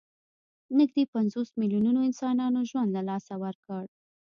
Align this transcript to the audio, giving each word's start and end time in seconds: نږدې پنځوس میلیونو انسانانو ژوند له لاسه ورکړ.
نږدې 0.79 1.03
پنځوس 1.13 1.49
میلیونو 1.61 1.99
انسانانو 2.07 2.59
ژوند 2.69 2.89
له 2.95 3.01
لاسه 3.09 3.33
ورکړ. 3.43 3.83